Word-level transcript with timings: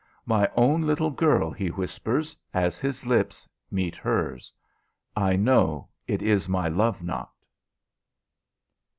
"My 0.25 0.49
own 0.55 0.81
little 0.87 1.11
girl," 1.11 1.51
he 1.51 1.67
whispers, 1.67 2.35
as 2.55 2.79
his 2.79 3.05
lips 3.05 3.47
meet 3.69 3.95
hers. 3.95 4.51
"I 5.15 5.35
know 5.35 5.89
it 6.07 6.23
is 6.23 6.49
my 6.49 6.67
love 6.67 7.03
knot." 7.03 7.31